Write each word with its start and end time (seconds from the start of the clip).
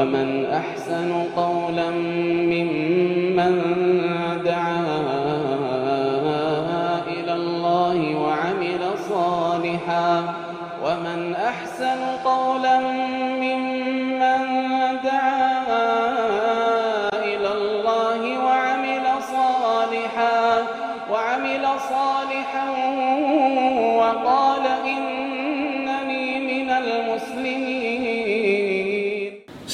ومن 0.00 0.44
أحسن 0.44 1.12
قولا 1.36 1.90
ممن 2.52 3.85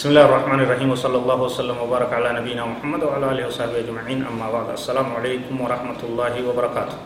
بسم 0.02 0.18
الله 0.18 0.26
الرحمن 0.34 0.60
الرحيم 0.66 0.88
وصلى 0.98 1.14
الله 1.22 1.38
وسلم 1.46 1.76
وبارك 1.78 2.10
على 2.10 2.34
نبينا 2.42 2.66
محمد 2.66 3.06
وعلى 3.06 3.26
اله 3.38 3.44
وصحبه 3.46 3.86
اجمعين 3.86 4.26
اما 4.26 4.50
بعد 4.50 4.74
السلام 4.74 5.06
عليكم 5.14 5.54
ورحمه 5.54 6.00
الله 6.02 6.34
وبركاته 6.42 6.96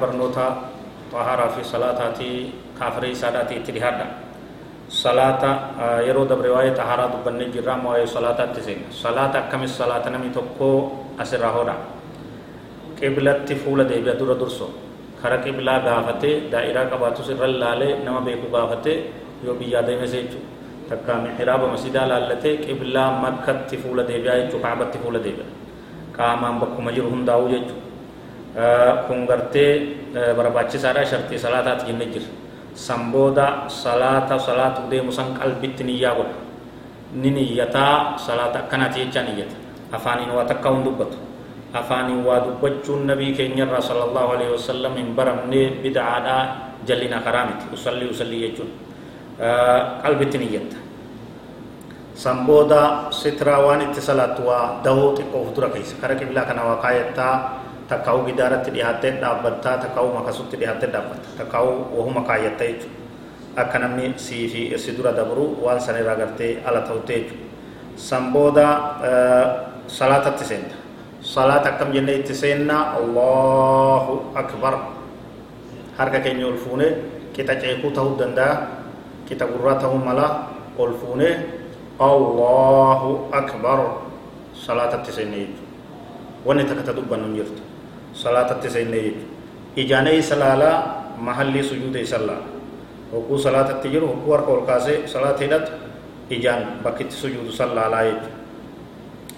barnoota 0.00 0.72
xahaaraa 1.12 1.52
fi 1.52 1.60
salaataatii 1.60 2.72
kaafirii 2.72 3.12
saadhaatii 3.12 3.60
itti 3.60 3.68
dhihaadha 3.76 4.06
salaata 4.88 5.50
yeroo 6.08 6.24
dabre 6.24 6.48
waa'ee 6.56 6.72
xahaaraa 6.72 7.12
dubbannee 7.12 7.52
jirra 7.52 7.76
amma 7.76 7.92
waa'ee 7.92 8.08
salaataatti 8.08 8.64
seena 8.64 8.88
salaata 8.88 9.44
akkamis 9.44 9.76
salaata 9.76 10.08
namni 10.14 10.32
tokko 10.32 10.68
asirraa 11.20 11.52
hodha 11.52 11.74
qiblatti 12.96 13.60
fuula 13.60 13.84
deebi'a 13.84 14.16
dura 14.16 14.38
durso 14.40 14.72
kara 15.20 15.44
qiblaa 15.44 15.84
gaafatee 15.84 16.48
daa'iraa 16.48 16.86
qabaatus 16.94 17.28
irra 17.36 17.50
laalee 17.64 17.92
nama 18.08 18.24
beeku 18.24 18.48
gaafatee 18.56 18.96
yoo 19.44 19.58
biyyaa 19.60 19.84
deemes 19.90 20.16
jechuudha 20.16 20.59
takka 20.90 21.12
mihraaba 21.24 21.66
masidaa 21.74 22.06
laallatee 22.10 22.54
qiblaa 22.66 23.10
makkatti 23.24 23.76
fuula 23.82 24.02
deebi'aa 24.10 24.36
jechuu 24.42 24.60
kaabatti 24.66 24.98
fuula 25.02 25.18
deebi'a 25.26 25.46
qaamaan 26.16 26.56
bakkuma 26.62 26.90
jiru 26.96 27.08
hundaa'uu 27.14 27.48
jechuu 27.54 27.78
kun 29.06 29.20
gartee 29.30 29.72
barbaachisaadha 30.36 31.04
shartii 31.10 31.38
salaataati 31.38 31.84
jenne 31.90 32.06
jira 32.12 32.28
san 32.74 33.02
booda 33.12 33.46
salaata 33.82 34.38
salaatuu 34.38 34.90
deemu 34.90 35.12
san 35.18 35.28
qalbitti 35.38 35.82
niyyaa 35.88 36.14
godha 36.18 36.36
ni 37.22 37.30
niyyataa 37.36 38.18
salaata 38.26 38.58
akkanaati 38.66 38.98
jechaa 39.04 39.22
niyyata 39.28 39.56
afaaniin 39.96 40.30
waa 40.36 40.44
takka 40.50 40.68
hun 40.74 40.82
dubbatu 40.86 41.16
afaaniin 41.80 42.20
waa 42.26 42.40
dubbachuun 42.46 43.06
nabii 43.06 43.32
keenyarraa 43.38 43.80
sallallahu 43.88 44.30
alaihi 44.34 44.52
wasallam 44.58 44.92
hin 44.98 45.10
baramnee 45.18 45.66
bid'aadhaa 45.82 46.42
jallina 46.86 47.18
karaa 47.26 47.44
miti 47.50 47.64
usallii 47.74 48.10
usallii 48.14 48.40
jechuun 48.46 48.70
qalbitti 50.02 50.38
niyyatta 50.38 50.76
san 52.14 52.44
booda 52.46 53.08
sitraa 53.10 53.60
waan 53.64 53.80
itti 53.88 54.00
salaattu 54.00 54.42
waa 54.44 54.80
dahoo 54.84 55.16
xiqqoo 55.16 55.44
futura 55.48 55.68
keessa 55.72 55.96
kara 56.00 56.14
qiblaa 56.20 56.44
kana 56.44 56.62
waa 56.68 56.76
kaayattaa 56.84 57.34
takkaa'u 57.88 58.24
gidaaratti 58.28 58.70
dhiyaattee 58.76 59.12
dhaabbattaa 59.22 59.76
takkaa'u 59.84 60.08
makasutti 60.14 60.56
dhiyaattee 60.60 60.90
dhaabbatta 60.92 61.28
takkaa'u 61.38 61.70
wahuma 61.96 62.20
kaayatta 62.28 62.64
jechuudha 62.64 62.98
akka 63.62 63.78
namni 63.82 64.12
sii 64.16 64.44
fi 64.52 64.60
si 64.78 64.92
dura 64.96 65.12
dabru 65.16 65.56
waan 65.64 65.80
san 65.80 65.96
irraa 65.96 66.16
gartee 66.20 66.52
ala 66.64 66.80
ta'utte 66.88 67.12
jechuudha 67.18 67.46
san 67.96 68.32
booda 68.32 68.66
salaatatti 69.86 70.44
seenta 70.44 70.76
salaata 71.32 71.68
akkam 71.72 71.92
jennee 71.96 72.16
itti 72.20 72.34
seenna 72.34 72.76
allahu 73.00 74.14
akbar 74.42 74.74
harka 75.98 76.20
keenya 76.20 76.46
ol 76.46 76.58
fuune 76.60 76.86
qixa 77.34 77.54
ceekuu 77.64 77.90
ta'uu 77.96 78.14
danda'a 78.20 78.79
kita 79.30 79.46
gurraa 79.46 79.78
ta'uu 79.78 79.98
mala 80.02 80.26
ol 80.78 80.92
fuunee 81.00 81.34
allahu 82.02 83.30
akbar 83.40 83.78
salaatatti 84.66 85.12
seenne 85.16 85.36
jechuudha 85.46 85.66
wanni 86.46 86.64
takka 86.68 86.82
ta 86.90 86.92
dubbannu 86.98 87.26
hin 87.30 87.36
jirtu 87.40 87.62
salaatatti 88.22 88.68
seenne 88.76 88.98
jechuudha 89.06 89.26
ijaanee 89.82 90.16
isa 90.22 90.34
laalaa 90.42 90.76
mahallii 91.26 91.62
sujuuda 91.70 92.00
isa 92.06 92.18
laala 92.18 92.48
hogguu 93.12 93.38
salaatatti 93.46 93.88
jiru 93.94 94.06
hogguu 94.12 94.32
harka 94.36 94.50
ol 94.56 94.62
kaasee 94.70 94.98
salaata 95.12 95.42
hidhatu 95.46 95.72
ijaan 96.36 96.62
bakkitti 96.84 97.14
sujuudu 97.22 97.52
san 97.58 97.70
laalaa 97.78 98.02
jechuudha 98.08 98.38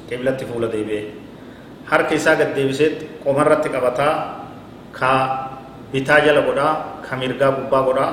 qiblatti 0.08 0.44
fuula 0.50 0.68
deebi'ee 0.74 1.04
harka 1.90 2.14
isaa 2.14 2.36
gad 2.40 2.50
deebiseetti 2.56 3.04
qomarratti 3.24 3.68
qabataa 3.76 4.14
ka 4.98 5.10
bitaa 5.92 6.20
jala 6.26 6.40
godhaa 6.48 6.72
ka 7.04 7.12
mirgaa 7.20 7.52
gubbaa 7.58 7.82
godhaa 7.88 8.10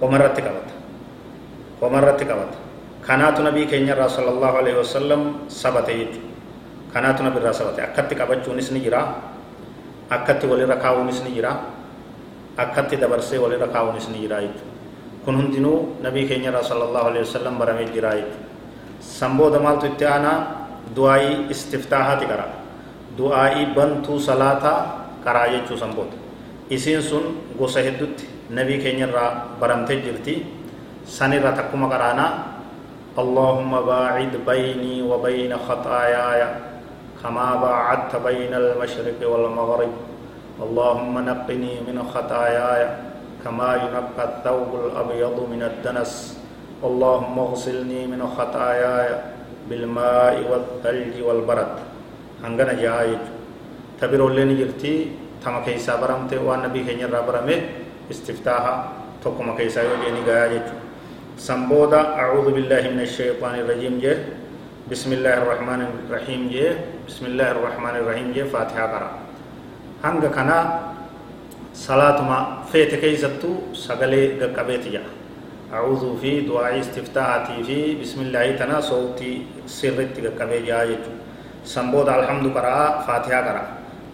qomarratti 0.00 0.40
qabata 0.46 0.69
qomarratti 1.80 2.24
qabata 2.30 2.56
kanaatu 3.06 3.42
nabii 3.42 3.66
keenyarraa 3.66 4.08
sallallahu 4.08 4.56
alaihi 4.62 4.78
wasallam 4.78 5.20
sabate 5.48 5.92
jechuudha 5.96 6.28
kanaatu 6.92 7.22
nabirraa 7.26 7.52
sabate 7.52 7.80
akkatti 7.82 8.14
qabachuunis 8.14 8.70
ni 8.74 8.80
jira 8.84 9.02
akkatti 10.10 10.46
walirra 10.46 10.76
kaa'uunis 10.76 11.22
ni 11.24 11.30
jira 11.36 11.52
akkatti 12.56 12.96
dabarsee 13.00 13.38
walirra 13.38 13.68
kaa'uunis 13.72 14.08
ni 14.12 14.18
jira 14.26 14.38
jechuudha 14.44 14.68
kun 15.24 15.36
hundinuu 15.40 15.96
nabii 16.04 16.26
keenyarraa 16.28 16.62
sallallahu 16.62 17.06
alaihi 17.12 17.24
wasallam 17.26 17.58
baramee 17.58 17.88
jira 17.94 18.12
jechuudha 18.18 18.48
san 19.00 19.36
booda 19.40 19.58
maaltu 19.58 19.86
itti 19.86 20.04
aanaa 20.04 20.38
du'aa'ii 20.96 21.48
istiftaahaati 21.54 22.26
qara 22.30 22.46
du'aa'ii 23.18 23.66
bantuu 23.76 24.18
salaataa 24.20 24.78
qaraa 25.24 25.48
jechuu 25.56 25.76
san 25.82 25.92
booda 25.96 26.16
isiin 26.70 27.02
sun 27.02 27.24
gosa 27.58 27.80
heddutti 27.86 28.24
nabii 28.50 28.78
keenyarraa 28.84 29.56
baramtee 29.60 30.00
jirti 30.04 30.34
sanirra 31.10 31.50
takkuma 31.58 31.90
qaraanaa 31.90 32.62
اللهم 33.18 33.74
باعد 33.90 34.46
بيني 34.46 35.02
وبين 35.02 35.52
خطاياي 35.58 36.42
كما 37.18 37.48
باعدت 37.58 38.12
بين 38.22 38.54
المشرق 38.54 39.18
والمغرب. 39.18 39.92
اللهم 40.62 41.14
نقني 41.18 41.74
من 41.90 41.96
خطاياي 42.14 42.82
كما 43.44 43.70
ينقى 43.82 44.24
الثوب 44.30 44.70
الأبيض 44.84 45.36
من 45.52 45.62
الدنس. 45.62 46.38
اللهم 46.86 47.36
اغسلني 47.38 48.06
من 48.06 48.22
خطاياي 48.38 49.08
بالماء 49.68 50.34
والثلج 50.50 51.14
والبرد. 51.26 51.74
هنغنا 52.46 52.74
جايج 52.78 53.22
تبرو 54.00 54.28
لين 54.38 54.54
جرتي 54.54 54.94
تما 55.42 55.66
كيسا 55.66 55.98
برمته 55.98 56.38
والنبي 56.38 56.80
كينير 56.86 57.10
برمه 57.10 57.58
استفتاحا. 58.06 58.74
تقوم 59.18 59.58
كيسا 59.58 59.82
يوجيني 59.82 60.22
غايج 60.30 60.66
سنبودا 61.40 62.20
أعوذ 62.20 62.52
بالله 62.52 62.82
من 62.92 63.00
الشيطان 63.00 63.64
الرجيم 63.64 63.96
جه. 64.04 64.28
بسم 64.92 65.10
الله 65.16 65.34
الرحمن 65.40 65.80
الرحيم 65.88 66.52
جه. 66.52 66.76
بسم 67.08 67.32
الله 67.32 67.48
الرحمن 67.56 67.94
الرحيم 68.04 68.28
جه. 68.36 68.44
فاتحة 68.52 68.84
قرأ 68.92 69.10
هنگا 70.04 70.28
كنا 70.36 70.58
صلاة 71.72 72.18
ما 72.28 72.38
فيت 72.68 73.00
كيستو 73.00 73.72
سغلي 73.72 74.36
قبيت 74.52 74.84
جا. 74.92 75.00
أعوذ 75.72 76.20
في 76.20 76.44
دعاء 76.44 76.76
استفتاحاتي 76.76 77.56
في 77.64 77.78
بسم 78.04 78.28
الله 78.28 78.60
تنا 78.60 78.84
صوتي 78.84 79.64
سرت 79.64 80.20
قبي 80.36 80.58
جا 80.68 80.84
يجو 80.92 81.12
سنبودا 81.64 82.20
الحمد 82.20 82.52
قرأ 82.52 83.00
فاتحة 83.08 83.40
قرأ 83.48 83.64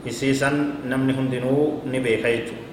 hundinuu 0.07 1.83
ni 1.91 1.99
beeka 1.99 2.31
jechuudha 2.31 2.66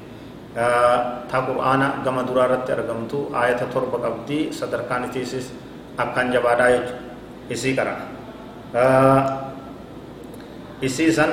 ta 0.53 1.37
qur'aana 1.47 2.03
gama 2.05 2.23
duraa 2.23 2.45
irratti 2.49 2.71
argamtu 2.77 3.29
aayata 3.33 3.65
torba 3.73 3.97
qabdi 4.05 4.53
sadarkaan 4.53 5.09
isiisis 5.09 5.49
akkaan 5.97 6.29
jabaadhaa 6.35 6.69
jechuudha 6.73 7.01
isii 7.49 7.73
qara 7.77 7.93
isiisan 10.87 11.31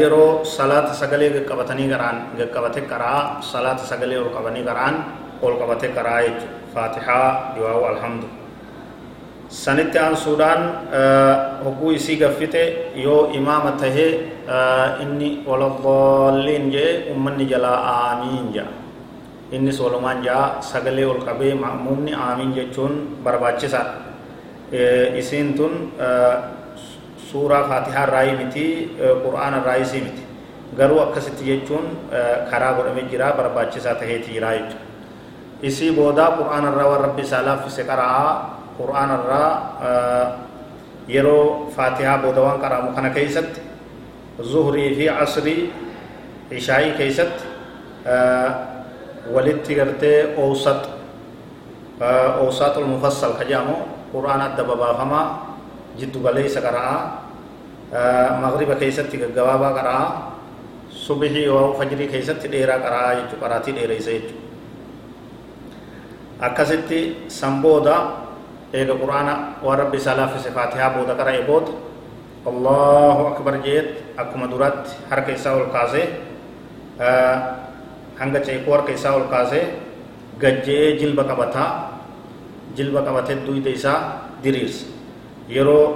yeroo 0.00 0.44
salaata 0.56 0.94
sagalee 0.94 1.30
qaqqabatanii 1.36 1.88
qaraan 1.92 2.16
qaqqabate 2.38 2.80
qaraa 2.92 3.42
salaata 3.52 3.84
sagalee 3.92 4.18
ol 4.22 4.30
qabanii 4.36 4.64
qaraan 4.70 4.94
ol 5.42 5.54
qabate 5.60 5.88
qaraa 5.96 6.20
jechuudha 6.26 6.56
faatixaa 6.74 7.28
du'aa'u 7.56 7.82
alhamdu 7.92 8.26
sanitti 9.48 9.98
aansuudhaan 9.98 10.62
hogguu 11.64 11.90
isii 11.92 12.16
gaffite 12.16 12.62
yoo 12.96 13.30
imaama 13.32 13.72
tahee 13.72 14.10
inni 15.02 15.42
waladaalliin 15.46 16.70
jee 16.72 17.12
ummanni 17.12 17.46
jalaa 17.52 17.76
aamiin 17.92 18.52
jaa 18.54 18.66
innis 19.52 19.80
walumaan 19.80 20.22
jaa 20.24 20.56
sagalee 20.60 21.06
ol 21.06 21.20
qabee 21.28 21.54
ma'muumni 21.54 22.14
aamiin 22.14 22.54
jechuun 22.54 22.94
barbaachisaadha 23.24 23.94
isiin 25.18 25.54
tun 25.54 25.92
suuraa 27.30 27.64
faatihaa 27.68 28.04
irraayii 28.06 28.36
miti 28.40 28.64
qur'aana 29.24 29.56
irraayisii 29.62 30.00
miti 30.06 30.22
garuu 30.78 31.00
akkasitti 31.00 31.44
jechuun 31.50 31.86
karaa 32.50 32.72
godhamee 32.80 33.06
jira 33.12 33.32
barbaachisaa 33.38 33.94
taheeti 33.94 34.32
jiraa 34.34 34.52
jechuudha 34.58 34.82
isii 35.62 35.92
boodaa 36.00 36.30
qur'aana 36.40 36.68
irraa 36.72 36.88
waan 36.90 37.02
rabbi 37.06 37.22
isaa 37.22 37.42
laaffise 37.46 37.82
qara'aa 37.90 38.32
qur'aana 38.78 39.14
irraa 39.22 39.50
yeroo 41.14 41.70
faatihaa 41.76 42.18
booda 42.22 42.40
waan 42.46 42.58
qara'amu 42.64 42.90
kana 42.96 43.10
keeysatti 43.16 43.60
zuhrii 44.52 44.90
fi 44.98 45.04
asrii 45.24 45.62
ishaa'ii 46.58 46.92
keeysatti 46.98 47.44
walitti 49.34 49.72
gartee 49.78 50.18
oowsat 50.42 50.82
oowsaatul 52.40 52.86
mufassal 52.92 53.32
ka 53.38 53.44
jedhamu 53.50 53.76
quraana 54.12 54.44
adda 54.52 54.64
babaafamaa 54.70 55.24
jiddu 55.98 56.18
galeessa 56.26 56.60
qara'aa 56.66 57.00
magriba 58.42 58.74
keessatti 58.82 59.16
gaggabaabaa 59.22 59.72
qara'aa 59.78 60.06
subihii 61.04 61.44
yoo 61.50 61.74
fajrii 61.78 62.08
keessatti 62.12 62.46
dheeraa 62.52 62.78
qara'aa 62.84 63.12
jechuu 63.20 63.38
qaraatii 63.44 63.74
dheereysa 63.78 64.10
jechuu 64.16 64.38
akkasitti 66.40 67.00
san 67.28 67.62
booda 67.62 67.96
waan 68.74 69.78
rabbi 69.78 69.96
isaa 70.02 70.16
laaffise 70.18 70.50
faatihaa 70.50 70.90
booda 70.98 71.14
qara'e 71.14 71.46
booda 71.46 71.70
allahu 72.46 73.22
akbar 73.32 73.62
jeet 73.62 74.02
akkuma 74.18 74.46
duratti 74.50 74.90
harka 75.10 75.30
isaa 75.32 75.54
ol 75.54 75.70
kaasee 75.70 76.06
hanga 78.18 78.40
ceekuu 78.46 78.72
harka 78.74 78.92
isaa 78.92 79.14
ol 79.14 79.26
kaasee 79.30 79.64
gajje'ee 80.42 80.98
jilba 80.98 81.24
qabataa 81.30 81.68
jilba 82.76 83.02
qabatee 83.06 83.36
duyda 83.46 83.70
isaa 83.70 83.98
diriirsa 84.42 84.86
yeroo 85.48 85.86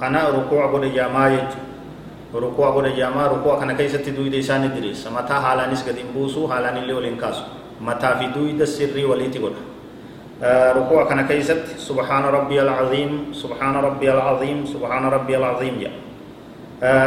kana 0.00 0.30
rukuu'a 0.34 0.66
godhe 0.74 0.90
jaamaa 0.98 1.28
jechuudha 1.34 2.40
rukuu'a 2.46 2.70
godhe 2.76 2.90
jaamaa 2.98 3.28
rukuu'a 3.34 3.56
kana 3.62 3.74
keessatti 3.78 4.10
duyda 4.16 4.36
isaa 4.42 4.58
ni 4.58 4.68
diriirsa 4.74 5.10
mataa 5.10 5.38
haalaanis 5.46 5.86
gadi 5.86 6.02
hin 6.02 6.10
buusu 6.16 6.46
haalaan 6.50 6.82
illee 6.82 6.96
waliin 6.98 7.16
kaasu 7.22 7.44
mataa 7.80 8.18
fi 8.18 8.26
duyda 8.34 8.66
sirrii 8.66 9.06
waliitti 9.12 9.38
godha 9.38 9.73
ركوع 10.42 11.04
كان 11.04 11.26
كيست 11.26 11.78
سبحان 11.78 12.24
ربي 12.24 12.62
العظيم 12.62 13.30
سبحان 13.32 13.74
ربي 13.76 14.08
العظيم 14.12 14.66
سبحان 14.66 15.04
ربي 15.06 15.36
العظيم. 15.36 15.74
يا. 15.80 15.92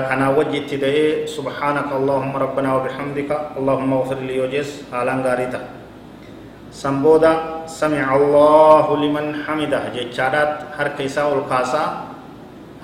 كان 0.07 0.21
وجه 0.37 0.63
تدعي 0.69 1.27
سبحانك 1.27 1.91
اللهم 1.91 2.33
ربنا 2.37 2.69
وبحمدك 2.75 3.31
اللهم 3.59 3.93
اغفر 3.93 4.19
لي 4.23 4.35
وجس 4.41 4.69
حالان 4.91 5.19
غاريتا. 5.27 5.61
سمبودا 6.71 7.33
سمع 7.67 8.07
الله 8.15 8.85
لمن 9.03 9.25
حمده. 9.43 9.81
جچادات 9.95 10.51
هر 10.77 10.87
كيسا 10.97 11.23
والقاسا 11.23 11.83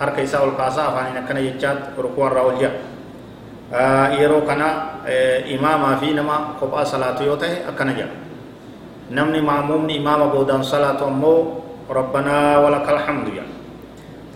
هر 0.01 0.09
كيسا 0.09 0.37
والقاسا 0.39 0.83
فاني 0.93 1.11
نكنا 1.19 1.39
جچات 1.39 1.77
ركوع 1.99 2.27
راولجا 2.31 2.71
yeroo 4.19 4.45
kana 4.45 4.67
imaamaa 5.49 5.97
fi 5.97 6.13
nama 6.13 6.53
kophaa 6.59 6.85
salaatu 6.85 7.25
yoo 7.25 7.37
ta'e 7.41 7.65
akkana 7.69 7.93
jedha 7.97 8.13
imaama 9.13 10.25
boodaan 10.33 10.63
salaatu 10.65 11.05
ammoo 11.05 11.63
rabbanaa 11.89 12.59
walaka 12.65 12.89
alhamdu 12.97 13.31
ya 13.37 13.45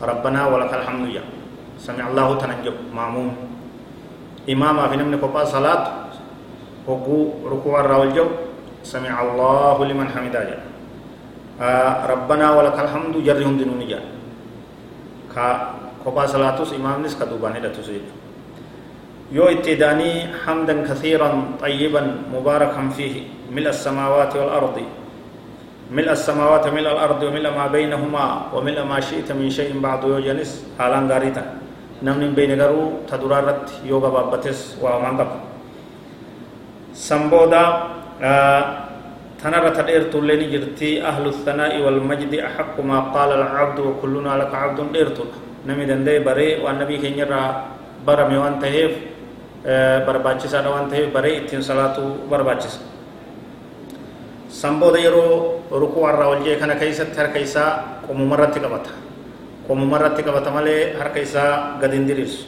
rabbanaa 0.02 0.48
walaka 0.54 0.78
alhamdu 0.84 1.10
ya 1.16 1.24
sami 1.82 2.02
allahu 2.06 2.38
tanan 2.38 2.62
jedhu 2.62 2.78
maamuum 2.94 3.34
imaamaa 4.46 4.90
fi 4.94 4.98
namni 5.02 5.18
kophaa 5.18 5.46
salaatu 5.50 5.90
hogguu 6.86 7.48
rukuu 7.50 7.74
irraa 7.80 8.00
wal 8.06 8.14
jedhu 8.14 8.32
sami 8.84 9.10
allahu 9.10 9.82
liman 9.90 10.08
hamidaa 10.14 10.46
jedha 10.46 10.66
rabbanaa 12.08 12.52
walaka 12.54 12.86
alhamdu 12.86 13.22
jarri 13.26 13.44
hundinuu 13.48 13.76
ni 13.82 13.86
jedha 13.90 14.06
ka 15.34 15.46
kophaa 16.06 16.28
salaatus 16.30 16.78
imaamnis 16.78 17.18
ka 17.18 17.26
duubaan 17.26 17.58
hidhatus 17.58 17.88
jechuudha 17.90 18.27
يو 19.32 19.44
اتداني 19.44 20.40
حمدا 20.46 20.76
كثيرا 20.88 21.60
طيبا 21.60 22.02
مباركا 22.34 22.84
فيه. 22.98 23.16
ملء 23.52 23.70
السماوات 23.70 24.36
والأرض. 24.36 24.78
ملء 25.92 26.12
السماوات 26.12 26.68
ملء 26.68 26.92
الأرض 26.92 27.24
وملء 27.24 27.52
ما 27.52 27.68
بينهما 27.68 28.26
وملء 28.54 28.84
ما 28.84 29.00
شئت 29.00 29.32
من 29.32 29.50
شيء 29.50 29.76
بعد 29.80 30.04
يوجنس. 30.04 30.80
حالا 30.80 31.08
غاريتا. 31.12 31.44
نمن 31.98 32.38
بين 32.38 32.54
غرو 32.62 33.10
تدرارت 33.10 33.82
يوغا 33.90 34.10
بابتس 34.10 34.78
ومان 34.86 35.18
قب 35.18 35.30
سمبودا 36.94 37.64
تنرى 39.42 39.70
تدير 39.74 40.14
تولين 40.14 40.42
جرتي 40.54 41.02
أهل 41.02 41.26
الثناء 41.34 41.74
والمجد 41.82 42.34
أحق 42.38 42.76
ما 42.86 43.00
قال 43.10 43.32
العبد 43.42 43.80
وكلنا 43.80 44.34
لك 44.46 44.54
عبد 44.56 44.94
ديرتو 44.94 45.26
نمي 45.66 45.86
دندي 45.90 46.22
بري 46.22 46.62
والنبي 46.62 46.96
كنيرا 47.02 47.42
برمي 48.06 48.38
وانتهيف. 48.38 48.94
Barbaachisaadha 50.08 50.70
waan 50.72 50.88
ta'eef 50.92 51.12
baree 51.16 51.44
ittiin 51.44 51.64
salaatu 51.64 52.02
barbaachisa 52.32 52.80
san 54.48 54.80
booda 54.80 55.00
yeroo 55.00 55.60
rukuu 55.72 56.08
irraa 56.08 56.28
ol 56.34 56.42
jee 56.46 56.56
kana 56.62 56.76
keessatti 56.76 57.18
harka 57.20 57.40
isaa 57.40 57.72
qomumarratti 58.08 58.60
qabata 58.64 58.92
qomumarratti 59.68 60.24
qabata 60.24 60.50
malee 60.56 60.96
harka 61.00 61.20
isaa 61.20 61.52
gad 61.82 61.92
hin 61.92 62.08
diriirsu 62.08 62.48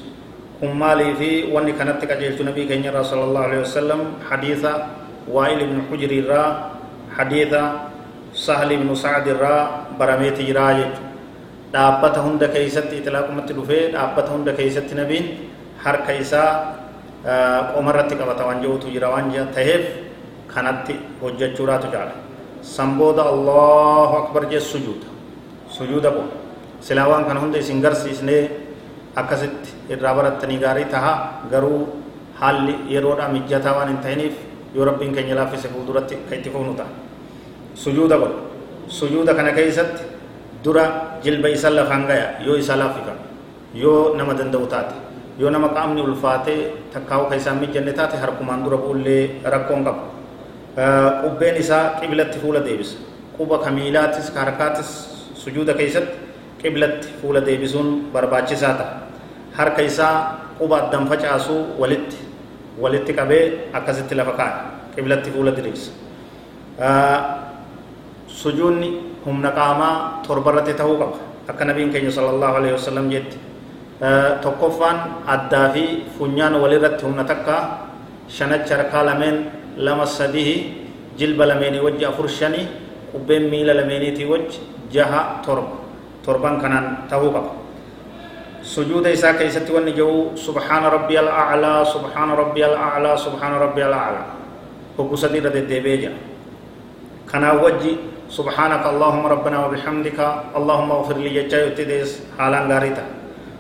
kun 0.60 0.72
maalii 0.80 1.14
fi 1.20 1.30
wanni 1.54 1.74
kanatti 1.76 2.08
qajeelchu 2.08 2.44
nabii 2.48 2.68
keenya 2.72 2.90
irraa 2.92 3.04
sala 3.04 3.24
allahu 3.28 3.46
alehi 3.52 3.62
wasalam 3.68 4.02
hadiisa 4.30 4.72
waa'il 5.36 5.60
ibnu 5.68 5.82
xujri 5.92 6.24
irraa 6.24 6.48
hadiisa 7.20 7.62
sahli 8.46 8.74
ibnu 8.80 8.96
sacd 8.96 9.28
irraa 9.36 9.62
barameeti 10.00 10.48
jiraa 10.50 10.72
jechu 10.80 11.02
dhaabbata 11.76 12.20
hunda 12.26 12.48
keeysatti 12.56 12.96
itilaaqumatti 13.04 13.54
dhufee 13.60 13.84
dhaabbata 13.96 14.30
hunda 14.36 14.52
keeysatti 14.60 14.96
nabiin 15.02 15.26
harka 15.84 16.12
isaa 16.24 16.52
qomarratti 17.24 18.16
qabata 18.16 18.46
waan 18.46 18.62
jiruutu 18.62 18.88
jira 18.92 19.10
waan 19.10 19.32
ta'eef 19.54 19.84
kanatti 20.48 20.96
hojjechuudhaatu 21.22 21.88
jaala 21.92 22.14
san 22.62 22.98
booda 22.98 23.24
allahu 23.24 24.16
akbar 24.24 24.50
jee 24.52 24.60
sujuuda 24.60 25.08
sujuuda 25.70 26.12
bo 26.12 26.24
silaa 26.82 27.08
waan 27.08 27.26
kana 27.26 27.40
hunda 27.40 27.58
isin 27.60 27.82
garsiisnee 27.82 28.50
akkasitti 29.16 29.94
irraa 29.94 30.14
barattanii 30.16 30.60
gaarii 30.60 30.86
taha 30.86 31.44
garuu 31.52 31.88
haalli 32.40 32.76
yeroodha 32.90 33.28
mijataa 33.36 33.76
waan 33.78 33.90
hin 33.94 34.00
ta'iniif 34.06 34.36
yoo 34.76 34.86
rabbiin 34.86 35.14
keenya 35.14 35.36
laaffise 35.36 35.68
fuulduratti 35.68 36.16
ka 36.30 36.36
itti 36.36 36.50
fufnu 36.50 36.74
ta'a 36.80 36.90
sujuuda 37.76 38.18
godha 38.18 38.40
sujuuda 38.88 39.34
kana 39.34 39.52
keessatti 39.52 40.04
dura 40.64 41.20
jilba 41.24 41.50
isa 41.50 41.70
lafaan 41.70 42.08
gaya 42.08 42.40
yoo 42.46 42.56
isa 42.56 42.76
laaffifame 42.80 43.22
yoo 43.74 44.16
nama 44.18 44.34
danda'u 44.34 44.68
taate 44.68 45.09
yoo 45.40 45.50
nama 45.50 45.70
qaamni 45.78 46.02
ulfaatee 46.02 46.62
takkaa'u 46.94 47.30
ka 47.30 47.36
isaan 47.42 47.58
mijjanne 47.64 47.94
taate 48.00 48.18
harkumaan 48.24 48.64
dura 48.64 48.78
buullee 48.78 49.40
rakkoon 49.54 49.84
qaba 49.88 50.04
qubbeen 51.24 51.56
isaa 51.64 51.84
qiblatti 52.02 52.40
fuula 52.44 52.60
deebisa 52.66 52.98
quba 53.38 53.58
kamiilaatis 53.66 54.32
ka 54.36 54.40
harkaatis 54.46 54.90
sujuuda 55.44 55.74
keessatti 55.80 56.18
qiblatti 56.62 57.08
fuula 57.22 57.42
deebisuun 57.48 57.90
barbaachisaa 58.14 58.74
ta'a 58.80 58.94
harka 59.58 59.82
isaa 59.92 60.16
quba 60.60 60.76
addan 60.84 61.08
facaasuu 61.12 61.62
walitti 61.82 62.18
walitti 62.84 63.14
qabee 63.20 63.44
akkasitti 63.74 64.16
lafa 64.22 64.34
kaa'a 64.40 64.60
qiblatti 64.96 65.30
fuula 65.36 65.52
diriirsa 65.58 65.92
sujuudni 68.28 68.90
humna 69.26 69.52
qaamaa 69.60 69.96
torbarratti 70.28 70.74
ta'uu 70.74 70.98
qaba 71.02 71.18
akka 71.48 71.64
nabiin 71.66 71.92
keenya 71.96 72.12
sallallahu 72.12 72.56
alaihi 72.60 72.76
wasallam 72.76 73.08
jetti 73.16 73.38
tokkoffaan 74.42 75.28
addaa 75.28 75.70
fi 75.76 76.08
funyaan 76.18 76.56
walirratti 76.56 77.04
humna 77.04 77.24
takka 77.28 77.56
shanacha 78.32 78.80
harkaa 78.80 79.04
lameen 79.04 79.52
lama 79.76 80.06
sadihi 80.08 80.88
jilba 81.20 81.46
lameenii 81.46 81.84
wajji 81.84 82.06
afur 82.08 82.28
shani 82.32 82.64
qubbeen 83.12 83.52
miila 83.52 83.74
lameeniitii 83.76 84.26
wajji 84.26 84.60
jaha 84.92 85.44
torba 85.46 85.76
torban 86.24 86.56
kanaan 86.64 87.04
tahuu 87.12 87.32
qaba 87.36 87.52
sujuuda 88.64 89.12
isaa 89.12 89.34
keessatti 89.36 89.72
wanni 89.76 89.92
jedhu 89.92 90.32
subhaana 90.40 90.88
rabbi 90.96 91.18
al'aclaa 91.20 91.84
subhaana 91.84 92.36
rabbi 92.40 92.64
al'aclaa 92.64 93.18
subhaana 93.20 93.60
rabbi 93.60 93.82
al'aclaa 93.84 94.26
hoggu 94.98 95.16
sadii 95.20 95.44
irra 95.44 95.52
deddeebi'ee 95.52 95.98
jira 96.08 96.16
kanaan 97.28 97.60
wajji 97.64 98.00
subhaanaka 98.32 98.90
allahumma 98.96 99.28
rabbana 99.36 99.68
wa 99.68 99.70
bihamdika 99.76 100.26
allahumma 100.56 101.04
ghfir 101.04 101.18
li 101.20 101.32
jechaa 101.38 101.62
yotti 101.68 101.84
dees 101.92 102.12
haalaan 102.38 102.68
gaarii 102.72 102.96
ta'a 102.96 103.19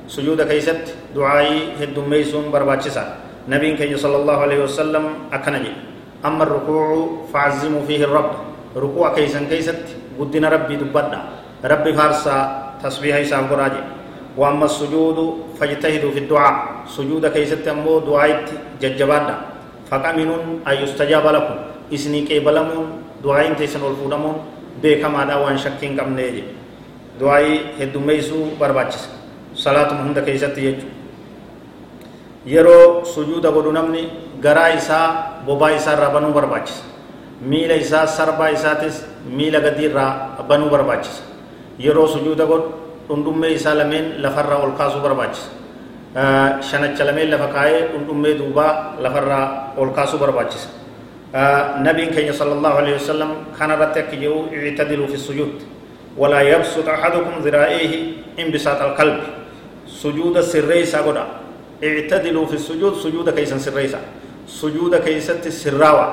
sujuuda 0.09 0.45
keeysatti 0.49 0.91
ducaayii 1.13 1.77
heddummeeysuun 1.79 2.49
barbaachisaa 2.53 3.07
nabiin 3.47 3.77
keenya 3.77 3.97
sala 3.97 4.17
allahu 4.21 4.41
alaihi 4.49 4.61
wasalam 4.65 5.05
akkana 5.37 5.61
jedhe 5.61 5.77
amma 6.25 6.45
rukuucu 6.49 7.29
facazzimuu 7.31 7.85
fiihi 7.87 8.09
rabb 8.09 8.31
rukuu'a 8.75 9.13
keeysan 9.17 9.45
keeysatti 9.51 9.93
guddina 10.17 10.49
rabbii 10.49 10.81
dubbadha 10.81 11.19
rabbi 11.73 11.93
faarsaa 11.93 12.41
tasbiiha 12.81 13.21
isaaf 13.27 13.45
goraa 13.53 13.69
jedhe 13.77 13.97
واما 14.39 14.65
السجود 14.71 15.17
فاجتهدوا 15.59 16.11
في 16.15 16.19
الدعاء 16.23 16.55
سجود 16.87 17.27
كيست 17.27 17.67
امو 17.67 17.99
دعايت 18.07 18.47
ججبادا 18.81 19.35
فقمن 19.91 20.29
ان 20.63 20.75
يستجاب 20.83 21.25
لكم 21.27 21.55
اسني 21.91 22.19
قبلمون 22.29 22.87
دعاين 23.25 23.55
تيسن 23.59 23.83
الفودمون 23.83 24.35
بكما 24.83 25.21
دا 25.27 25.35
وان 25.43 25.57
شكين 25.59 25.97
كم 25.97 26.15
نيجي 26.15 26.43
دعاي 27.19 27.59
هدوميسو 27.81 28.55
برباچس 28.61 29.18
salaatuma 29.63 30.07
hunda 30.07 30.21
keessatti 30.27 30.61
jechuudha 30.65 30.95
yeroo 32.53 33.05
sujuuda 33.13 33.51
godhu 33.51 33.71
namni 33.75 34.03
garaa 34.45 34.69
isaa 34.79 35.07
bobaa 35.45 35.71
isaa 35.77 35.95
irraa 35.97 36.11
banuu 36.15 36.31
barbaachisa 36.37 36.83
miila 37.51 37.75
isaa 37.83 38.05
sarbaa 38.07 38.49
isaatis 38.57 39.03
miila 39.39 39.59
gadii 39.67 39.87
irraa 39.91 40.11
banuu 40.49 40.69
barbaachisa 40.75 41.23
yeroo 41.85 42.07
sujuuda 42.15 42.45
godhu 42.51 42.73
dhundhummee 43.09 43.53
isaa 43.59 43.75
lameen 43.81 44.11
lafarraa 44.25 44.59
ol 44.67 44.75
kaasuu 44.81 45.01
barbaachisa 45.07 45.49
shanacha 46.71 47.09
lameen 47.09 47.31
lafa 47.35 47.47
kaayee 47.57 47.81
dhundhummee 47.93 48.35
duubaa 48.43 48.73
lafarraa 49.07 49.73
ol 49.77 49.91
kaasuu 49.97 50.21
barbaachisa 50.23 50.69
nabiin 51.87 52.15
keenya 52.15 52.37
sallallahu 52.43 52.83
alaihi 52.83 52.97
wasallam 53.01 53.35
kana 53.59 53.75
irratti 53.79 53.99
akka 54.05 54.23
jedhu 54.23 54.39
ictadiluu 54.71 55.11
fi 55.15 55.19
ولا 56.19 56.41
يبسط 56.41 56.89
أحدكم 56.89 57.31
ذرائيه 57.41 57.91
انبساط 58.39 58.81
القلب 58.81 59.19
سجود 59.99 60.37
السريسة 60.37 60.97
قد 61.03 61.17
اعتدلوا 61.83 62.45
في 62.45 62.55
السجود 62.55 62.93
سجود 63.03 63.27
كيسا 63.35 63.57
سريسة 63.59 63.99
سجود 64.47 64.95
كيسة 64.95 65.43
السراوة 65.43 66.07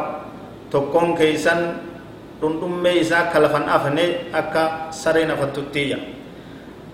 تكون 0.74 1.14
كيسا 1.14 1.54
dhundhummee 2.36 3.00
isaa 3.00 3.32
akka 3.32 3.40
lafan 3.40 3.64
afne 3.64 4.28
akka 4.28 4.92
saree 4.92 5.24
nafattuttiiyya 5.24 5.96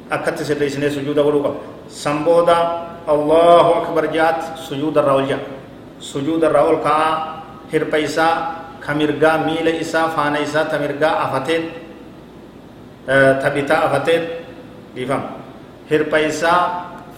akkatti 0.07 0.47
sirreessinee 0.47 0.91
sujuuda 0.91 1.23
godhuu 1.27 1.43
qabna 1.43 1.63
san 1.91 2.23
booda 2.23 2.57
allahu 3.11 3.83
akbar 3.83 4.07
jaat 4.15 4.55
sujuuda 4.63 5.03
irraa 5.03 5.19
ol 5.19 5.27
jaa 5.27 5.43
sujuuda 5.99 6.47
irraa 6.47 6.67
ol 6.71 6.79
ka'aa 6.79 7.13
hirpa 7.75 7.99
isaa 7.99 8.35
ka 8.79 8.95
mirgaa 8.95 9.43
miila 9.47 9.75
isaa 9.83 10.15
faana 10.15 10.39
isaa 10.47 10.71
ta 10.71 10.79
mirgaa 10.79 11.27
afateet 11.27 11.65
ta 13.43 13.49
bitaa 13.51 13.83
afateet 13.91 14.25
dhiifama 14.95 15.42
hirpa 15.93 16.19
isaa 16.31 16.61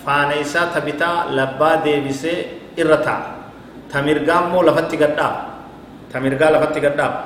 faana 0.05 0.35
isaa 0.45 0.67
ta 0.75 0.81
bitaa 0.89 1.17
labbaa 1.39 1.77
deebisee 1.87 2.39
irra 2.77 2.99
taa'a 3.07 3.31
ta 3.91 4.03
mirgaa 4.03 4.41
immoo 4.47 4.63
lafatti 4.69 4.97
gadhaaba 5.03 5.41
ta 6.13 6.17
mirgaa 6.25 6.51
lafatti 6.57 6.81
gadhaaba 6.87 7.19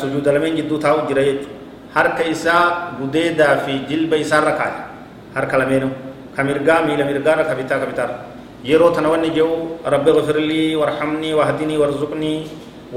sujuuda 0.00 0.30
lameen 0.36 0.56
jidduu 0.60 0.78
taa'u 0.84 1.06
jira 1.08 1.22
jechuudha 1.28 1.52
harka 1.96 2.22
isaa 2.34 2.64
gudeedaa 3.00 3.56
fi 3.64 3.72
jilba 3.88 4.16
isaarra 4.24 4.52
kaaya 4.60 4.82
harka 5.34 5.56
lameenu 5.62 5.88
ka 6.36 6.40
mirgaa 6.48 6.80
miila 6.86 7.04
mirgaarra 7.10 7.44
ka 7.50 7.54
bitaa 7.60 7.78
ka 7.82 7.86
bitaarra 7.90 8.16
yeroo 8.70 8.90
tana 8.96 9.08
wanni 9.14 9.30
jedhu 9.36 9.78
rabbi 9.94 10.10
gfirlii 10.18 10.74
warhamnii 10.82 11.32
wahdinii 11.40 11.78
warzuqnii 11.82 12.38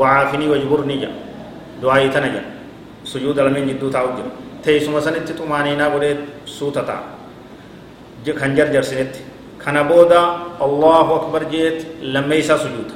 wacaafini 0.02 0.46
wajburnii 0.54 1.00
jedha 1.04 1.18
du'aayii 1.82 2.12
tana 2.16 2.28
jedha 2.36 2.50
sujuuda 3.12 3.42
lameen 3.48 3.68
jidduu 3.72 3.90
taa'u 3.96 4.10
jira 4.18 4.30
teessuma 4.66 5.02
sanitti 5.02 5.34
xumaaniinaa 5.40 5.90
godhee 5.96 6.16
suuta 6.58 6.82
ta'a 6.90 7.17
kan 8.34 8.56
jarjarsinetti 8.56 9.22
kana 9.64 9.84
booda 9.84 10.22
allahu 10.60 11.12
akbar 11.20 11.46
jeet 11.52 11.86
lammeeysaa 12.02 12.58
sujuuda 12.58 12.96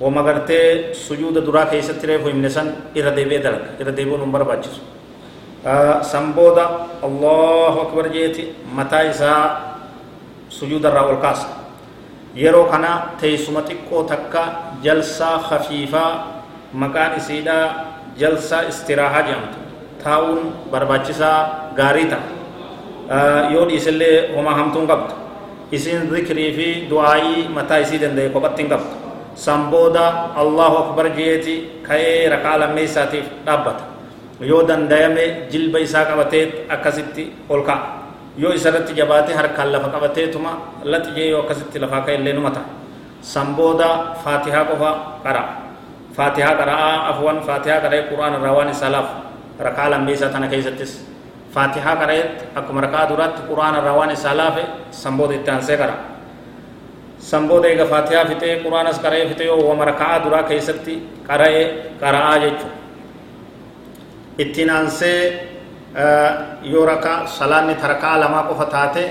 wama 0.00 0.22
gartee 0.22 0.94
sujuuda 0.94 1.40
duraa 1.44 1.66
keessatti 1.66 2.06
reefu 2.06 2.28
himne 2.28 2.50
san 2.50 2.72
irra 2.94 3.10
deebi'ee 3.16 3.42
dalaga 3.44 3.76
irra 3.80 3.92
deebi'uun 3.92 4.20
hin 4.24 4.32
barbaachisu 4.32 4.80
san 6.10 6.32
booda 6.32 6.64
allahu 7.08 7.80
akbar 7.86 8.08
jeeti 8.16 8.48
mataa 8.74 9.02
isaa 9.12 9.42
sujuuda 10.48 10.88
irraa 10.88 11.04
ol 11.12 11.20
kaasa 11.20 11.48
yeroo 12.34 12.64
kana 12.72 12.90
teessuma 13.20 13.62
xiqqoo 13.68 14.02
takka 14.08 14.42
jalsaa 14.82 15.36
khafiifaa 15.48 16.10
maqaan 16.72 17.16
isiidhaa 17.20 17.66
jalsaa 18.16 18.62
istiraahaa 18.72 19.22
jedhamtu 19.28 19.58
taa'uun 20.04 20.40
barbaachisaa 20.72 21.38
gaarii 21.76 22.08
ta'a 22.12 22.39
yoo 23.54 23.64
dhiisillee 23.68 24.14
homaa 24.36 24.54
hamtuun 24.54 24.86
qabdu 24.86 25.14
isin 25.76 26.10
zikrii 26.14 26.50
fi 26.58 26.66
du'aayii 26.90 27.48
mataa 27.56 27.78
isii 27.84 27.98
danda'e 28.02 28.28
kophatti 28.34 28.62
hin 28.62 28.70
qabdu 28.70 28.90
sanbooda 29.34 30.04
allahu 30.42 30.76
akbar 30.82 31.06
jeeti 31.18 31.54
ka'ee 31.88 32.28
rakaa 32.34 32.56
lammeessaatiif 32.62 33.26
dhaabbata 33.46 33.84
yoo 34.50 34.62
dandayame 34.68 35.24
jilba 35.52 35.78
isaa 35.86 36.04
qabatee 36.10 36.44
akkasitti 36.76 37.24
ol 37.48 37.62
ka'a 37.68 37.78
yoo 38.38 38.52
isarratti 38.58 38.92
jabaate 39.00 39.32
harkaan 39.34 39.72
lafa 39.72 39.88
qabateetuma 39.94 40.52
lati 40.84 41.10
jee 41.16 41.28
yoo 41.34 41.42
akkasitti 41.42 41.78
lafaa 41.82 42.00
ka'e 42.06 42.14
illee 42.22 42.32
numa 42.38 42.50
ta'a 42.50 42.66
sanbooda 43.32 43.88
faatihaa 44.24 44.64
qofa 44.70 44.90
qara'a 45.24 45.44
faatihaa 46.16 46.54
qara'aa 46.60 46.94
afwan 47.12 47.36
faatihaa 47.48 47.80
qara'ee 47.84 48.02
quraan 48.10 48.34
irraa 48.38 48.54
waan 48.58 48.70
isaa 48.74 48.90
laaf 48.96 49.08
rakaa 49.66 49.90
lammeessaa 49.92 50.30
tana 50.34 50.46
keessattis 50.52 51.09
faatihaa 51.54 51.96
qara'eet 52.00 52.30
akkuma 52.58 52.80
rakaa 52.86 53.04
duraatti 53.10 53.40
quraan 53.48 53.74
irraa 53.80 53.96
waan 53.98 54.10
isaa 54.16 54.34
laafe 54.40 54.62
sanbooda 55.02 55.34
itti 55.38 55.50
aansee 55.54 55.76
qara'a 55.82 55.98
sanbooda 57.30 57.66
eega 57.72 57.86
faatihaa 57.92 58.24
fixee 58.30 58.54
quraanas 58.64 58.98
qara'ee 59.04 59.26
fixee 59.30 59.46
yoo 59.50 59.60
wama 59.70 59.84
raka'aa 59.90 60.18
duraa 60.24 60.42
keessatti 60.50 60.94
qara'ee 61.28 61.64
qara'aa 62.02 62.36
jechuudha 62.44 62.76
ittiin 64.42 64.70
aansee 64.76 65.20
yoo 66.72 66.84
rakaa 66.92 67.26
salaanni 67.38 67.74
tarakaa 67.82 68.16
lamaa 68.22 68.42
qofa 68.50 68.66
taate 68.74 69.04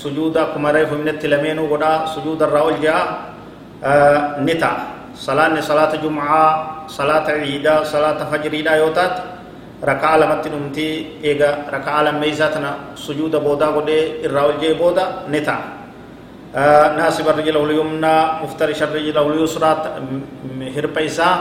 sujuuda 0.00 0.40
akkuma 0.42 0.72
reefu 0.72 0.94
himnetti 0.94 1.26
lameenuu 1.32 1.68
godhaa 1.72 2.06
sujuuda 2.14 2.44
irraa 2.50 2.62
ol 2.70 2.76
ja'a 2.86 3.04
ni 4.46 4.54
ta'a 4.62 4.76
salaanni 5.24 5.62
salaata 5.62 5.96
jum'aa 6.04 6.48
salaata 6.96 7.32
ciidaa 7.44 7.84
salaata 7.92 8.24
fajriidhaa 8.32 8.76
yoo 8.82 8.90
taate 8.98 9.20
rakaa 9.82 10.16
lamatti 10.22 10.48
dhumtii 10.54 10.94
eega 11.28 11.48
rakaa 11.74 12.02
lammeeysaa 12.06 12.48
tana 12.54 12.70
sujuuda 13.04 13.38
boodaa 13.46 13.70
godhee 13.76 14.02
irraa 14.26 14.44
ol 14.50 14.56
jee 14.62 14.74
booda 14.82 15.04
ni 15.28 15.40
ta'a 15.48 15.82
ناصب 17.00 17.24
رجله 17.38 17.64
اليمنى 17.64 18.16
مفترش 18.44 18.80
رجله 18.96 19.24
اليسرى 19.32 19.70
هرب 20.76 20.96
إساء 21.08 21.34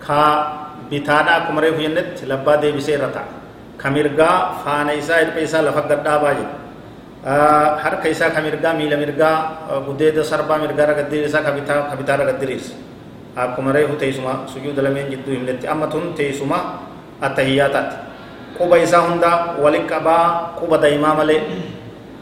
كا 0.00 0.20
بتادا 0.90 1.34
كمره 1.44 1.76
ينت 1.84 2.16
لبا 2.30 2.54
دي 2.56 2.72
بسيرتا 2.72 3.22
كمرغا 3.80 4.32
فانا 4.64 4.92
إساء 4.98 5.18
هرب 5.28 5.36
إساء 5.44 5.60
لفقد 5.66 5.90
دابا 6.08 6.30
جد 6.38 6.50
harka 7.84 8.08
isaa 8.08 8.30
ka 8.32 8.40
mirgaa 8.40 8.72
miila 8.78 8.96
mirgaa 8.96 9.36
gudeeda 9.86 10.24
sarbaa 10.24 10.56
mirgaara 10.62 10.94
gaddiirisaa 10.94 11.42
ka 11.44 11.50
bitaara 11.98 12.24
gaddiriirsa 12.30 12.74
akkuma 13.36 13.72
reefu 13.76 13.94
teessuma 14.00 14.46
sujuuda 14.46 14.80
lameen 14.86 15.10
jidduu 15.12 15.34
himnetti 15.36 15.66
amma 15.68 15.86
tun 15.92 16.14
teessuma 16.14 16.58
attahiyyaataatti 17.26 17.96
quba 18.58 18.76
isaa 18.84 19.02
hunda 19.08 19.30
wali 19.62 19.80
qabaa 19.90 20.54
quba 20.58 20.76
daa'imaa 20.82 21.14
malee 21.20 21.40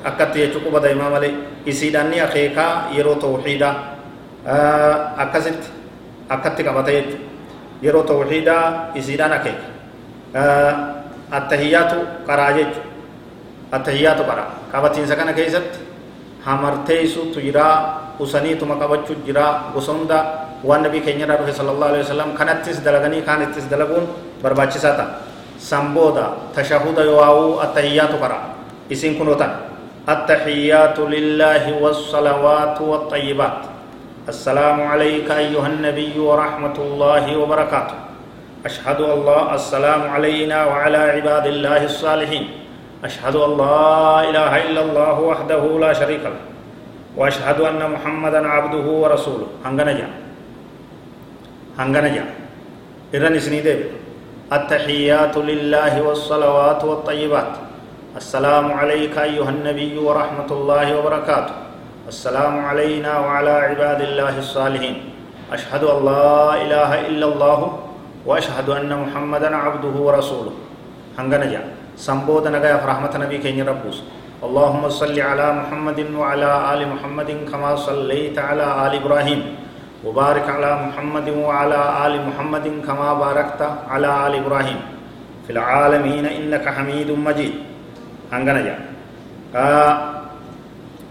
akkatti 0.05 0.39
jechuu 0.43 0.61
quba 0.67 0.79
daa'imaa 0.85 1.11
malee 1.15 1.33
isiidhaan 1.67 2.11
ni 2.11 2.21
akeekaa 2.27 2.73
yeroo 2.97 3.15
tawxiidhaa 3.25 3.75
akkasitti 5.25 5.69
akkatti 6.29 6.63
qabata 6.69 6.91
jechuudha 6.97 7.25
yeroo 7.83 8.03
tawxiidhaa 8.11 8.65
isiidhaan 9.01 9.33
akeeka 9.39 9.67
attahiyyaatu 11.39 11.97
qaraa 12.29 12.53
jechuudha 12.59 12.91
attahiyyaatu 13.77 14.23
qaraa 14.31 14.49
qabatiinsa 14.73 15.17
kana 15.17 15.33
keessatti 15.33 15.79
hamarteessutu 16.47 17.41
jiraa 17.47 17.77
usaniituma 18.19 18.77
qabachuu 18.83 19.17
jiraa 19.27 19.53
gosa 19.75 19.93
hunda 19.93 20.19
waan 20.65 20.83
nabii 20.83 21.01
keenyarraa 21.01 21.37
dhufe 21.43 21.53
sallallahu 21.53 21.91
alaihi 21.93 22.05
wasallam 22.07 22.31
kanattis 22.39 22.81
dalaganii 22.85 23.23
kaanittis 23.23 23.69
dalaguun 23.71 24.07
barbaachisaa 24.43 24.95
ta'a 24.97 25.09
san 25.59 25.93
booda 25.95 26.27
tashahuda 26.55 27.03
yoo 27.05 27.61
attahiyyaatu 27.65 28.17
qaraa 28.23 28.43
isiin 28.91 29.17
kunoo 29.21 29.35
tana 29.35 29.67
التحيات 30.07 30.99
لله 30.99 31.83
والصلوات 31.83 32.81
والطيبات 32.81 33.59
السلام 34.29 34.79
عليك 34.83 35.31
أيها 35.31 35.67
النبي 35.67 36.15
ورحمة 36.19 36.77
الله 36.79 37.25
وبركاته 37.37 37.95
أشهد 38.67 39.01
الله 39.01 39.55
السلام 39.55 40.03
علينا 40.15 40.59
وعلى 40.65 40.99
عباد 41.19 41.47
الله 41.47 41.85
الصالحين 41.85 42.45
أشهد 43.05 43.37
أن 43.37 43.51
لا 43.59 44.31
إله 44.31 44.53
إلا 44.71 44.81
الله 44.87 45.17
وحده 45.21 45.63
لا 45.83 45.93
شريك 45.93 46.23
له 46.23 46.43
وأشهد 47.19 47.61
أن 47.61 47.83
محمدا 47.91 48.41
عبده 48.47 48.87
ورسوله 48.87 49.47
هنغنجا 49.67 50.09
هنغنجا 51.79 52.25
إذن 53.15 53.35
سنيدي 53.41 53.75
التحيات 54.53 55.37
لله 55.37 55.93
والصلوات 56.03 56.81
والطيبات 56.85 57.53
السلام 58.17 58.67
عليك 58.73 59.19
أيها 59.19 59.51
النبي 59.51 59.99
ورحمة 59.99 60.51
الله 60.51 60.87
وبركاته 60.99 61.55
السلام 62.09 62.55
علينا 62.65 63.13
وعلى 63.19 63.51
عباد 63.69 64.01
الله 64.09 64.35
الصالحين 64.39 64.97
أشهد 65.53 65.83
أن 65.85 65.99
لا 66.05 66.55
إله 66.65 66.91
إلا 67.13 67.27
الله 67.27 67.59
وأشهد 68.27 68.69
أن 68.71 68.91
محمدا 69.03 69.51
عبده 69.57 69.95
ورسوله 70.07 70.53
هنغنا 71.19 71.47
جاء 71.53 71.65
سنبود 71.97 72.49
نغايا 72.49 72.77
فرحمة 72.81 73.13
نبي 73.25 73.39
كين 73.39 73.61
ربوس 73.69 74.01
اللهم 74.47 74.83
صل 74.89 75.17
على 75.21 75.47
محمد 75.61 75.99
وعلى 76.21 76.51
آل 76.73 76.81
محمد 76.89 77.31
كما 77.53 77.77
صليت 77.77 78.37
على 78.39 78.65
آل 78.87 78.93
إبراهيم 79.01 79.41
وبارك 80.05 80.47
على 80.49 80.71
محمد 80.91 81.29
وعلى 81.29 81.81
آل 82.07 82.15
محمد 82.29 82.67
كما 82.87 83.09
باركت 83.15 83.63
على 83.89 84.09
آل 84.27 84.33
إبراهيم. 84.45 84.81
في 85.47 85.51
العالمين 85.53 86.27
إنك 86.27 86.65
حميد 86.69 87.11
مجيد. 87.11 87.55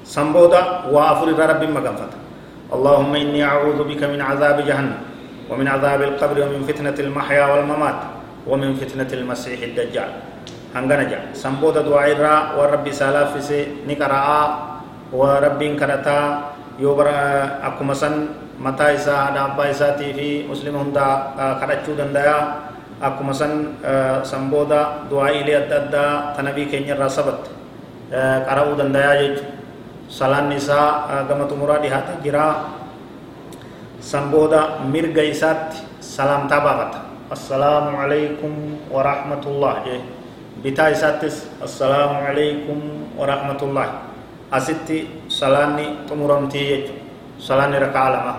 sanbooda 0.05 0.85
waa 0.93 1.17
afur 1.17 1.33
irraa 1.33 1.57
rabbiin 1.57 1.73
maganfata 1.73 2.25
اللهم 2.65 3.13
إني 3.13 3.45
أعوذ 3.45 3.77
بك 3.85 4.09
من 4.09 4.17
عذاب 4.17 4.65
جهنم 4.65 4.97
ومن 5.53 5.67
عذاب 5.69 6.01
القبر 6.01 6.37
ومن 6.49 6.65
فتنة 6.65 6.97
المحيا 6.97 7.45
والممات 7.45 7.99
ومن 8.49 8.73
فتنة 8.81 9.05
المسيح 9.05 9.59
الدجال 9.61 10.11
هنغنا 10.73 11.03
جا 11.05 11.19
سنبودا 11.37 11.85
دعاء 11.85 12.17
را 12.17 12.57
وربي 12.57 12.89
سالا 12.89 13.29
فيسي 13.37 13.85
نقرأ 13.85 14.25
وربي 15.13 15.67
كرتا 15.77 16.19
يوبر 16.81 17.07
أكما 17.69 17.93
mataa 18.59 18.91
isaa 18.95 19.27
aadaa 19.27 19.51
abbaa 19.51 19.67
muslim 19.67 20.13
fi 20.15 20.27
muslima 20.47 20.79
hundaa 20.79 21.13
ah, 21.35 21.53
kadhachuu 21.59 21.95
danda'a 21.97 22.38
akkuma 23.01 23.33
san 23.35 23.75
ah, 23.83 24.24
san 24.24 24.47
booda 24.50 25.03
du'aa'ilee 25.12 25.57
adda 25.59 25.75
addaa 25.83 26.12
tanabii 26.39 26.71
keenya 26.71 26.95
irraa 26.95 27.12
sabatte 27.12 27.51
qara'uu 28.47 28.75
ah, 28.75 28.79
danda'a 28.79 29.13
jechuudha 29.19 29.51
salaanni 30.07 30.55
isaa 30.55 31.25
gama 31.27 31.50
xumuraa 31.51 31.83
dhihaata 31.83 32.21
jira 32.24 32.45
san 34.00 34.29
Mir 34.31 34.62
mirga 34.93 35.24
isaatti 35.24 35.81
salaamtaa 36.00 36.62
baafata 36.62 37.00
assalaamu 37.35 37.97
alaykum 37.97 38.53
warahmatullah 38.93 39.81
jee 39.85 40.01
bitaa 40.63 40.93
isaattis 40.95 41.50
assalaamu 41.59 42.21
alaykum 42.29 42.79
warahmatullah 43.17 43.88
asitti 44.51 45.25
salaanni 45.27 46.05
xumuramtii 46.07 46.67
jechuudha 46.69 47.04
salaanni 47.39 47.79
rakaa 47.79 48.09
lama 48.13 48.33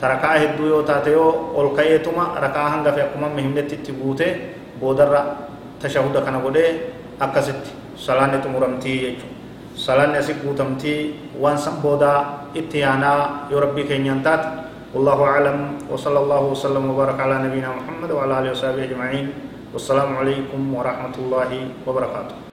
tarakaa 0.00 0.34
hedduu 0.42 0.66
yoo 0.72 0.82
taate 0.82 1.10
yoo 1.12 1.30
ol 1.58 1.68
ka'eetuma 1.76 2.24
rakaa 2.44 2.68
hanga 2.72 2.92
fe 2.92 3.00
akkuma 3.06 3.28
himnetti 3.36 3.74
itti 3.78 3.92
guute 3.92 4.26
boodarra 4.80 5.20
tashahuda 5.82 6.20
kana 6.26 6.38
godhee 6.44 6.70
akkasitti 7.20 7.70
salaanni 8.06 8.38
xumuramtii 8.42 8.96
jechuudha 9.04 9.36
salaanni 9.84 10.16
asi 10.18 10.34
guutamtii 10.42 10.98
waan 11.42 11.58
san 11.58 11.76
boodaa 11.84 12.18
itti 12.54 12.78
yaanaa 12.84 13.46
yoo 13.50 13.60
rabbii 13.60 13.84
keenyaan 13.90 14.22
taate 14.26 14.48
والله 14.92 15.18
أعلم 15.32 15.58
وصلى 15.92 16.18
الله 16.24 16.42
وسلم 16.52 16.84
وبارك 16.90 17.16
على 17.24 17.36
نبينا 17.48 17.68
محمد 17.80 18.10
وعلى 18.12 18.32
آله 18.38 18.50
وصحبه 18.52 18.84
أجمعين 18.92 19.26
والسلام 19.72 20.10
عليكم 20.20 20.60
ورحمة 20.76 21.14
الله 21.22 21.50
وبركاته 21.88 22.51